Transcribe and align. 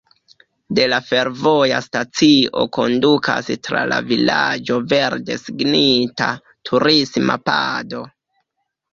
De 0.77 0.83
la 0.91 0.97
fervoja 1.07 1.81
stacio 1.87 2.63
kondukas 2.77 3.51
tra 3.67 3.83
la 3.91 3.99
vilaĝo 4.11 4.77
verde 4.93 5.37
signita 5.43 6.31
turisma 6.71 7.37
pado. 7.51 8.01